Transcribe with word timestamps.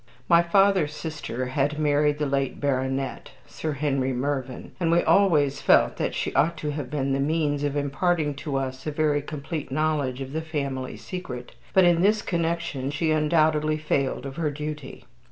My 0.27 0.41
father's 0.41 0.93
sister 0.95 1.45
had 1.45 1.77
married 1.77 2.17
the 2.17 2.25
late 2.25 2.59
Baronet, 2.59 3.29
Sir 3.45 3.73
Henry 3.73 4.13
Mervyn, 4.13 4.71
and 4.79 4.89
we 4.91 5.03
always 5.03 5.61
felt 5.61 5.97
that 5.97 6.15
she 6.15 6.33
ought 6.33 6.57
to 6.57 6.71
have 6.71 6.89
been 6.89 7.13
the 7.13 7.19
means 7.19 7.63
of 7.63 7.75
imparting 7.77 8.33
to 8.37 8.55
us 8.55 8.87
a 8.87 8.91
very 8.91 9.21
complete 9.21 9.71
knowledge 9.71 10.19
of 10.19 10.33
the 10.33 10.41
family 10.41 10.97
secret. 10.97 11.51
But 11.71 11.83
in 11.83 12.01
this 12.01 12.23
connection 12.23 12.89
she 12.89 13.11
undoubtedly 13.11 13.77
failed 13.77 14.25
of 14.25 14.37
her 14.37 14.49
duty. 14.49 15.05